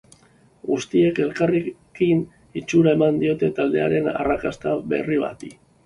[0.69, 2.25] Guztiek, elkarrekin,
[2.63, 5.59] itxura eman diote taldearen arrakasta berri bati.